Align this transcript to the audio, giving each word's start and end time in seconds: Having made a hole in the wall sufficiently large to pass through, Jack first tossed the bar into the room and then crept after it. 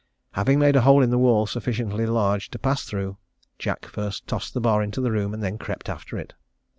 Having 0.31 0.57
made 0.57 0.75
a 0.75 0.81
hole 0.81 1.03
in 1.03 1.11
the 1.11 1.17
wall 1.19 1.45
sufficiently 1.45 2.07
large 2.07 2.49
to 2.49 2.57
pass 2.57 2.85
through, 2.85 3.17
Jack 3.59 3.85
first 3.85 4.25
tossed 4.25 4.55
the 4.55 4.59
bar 4.59 4.81
into 4.81 4.99
the 4.99 5.11
room 5.11 5.31
and 5.31 5.43
then 5.43 5.59
crept 5.59 5.89
after 5.89 6.17
it. 6.17 6.33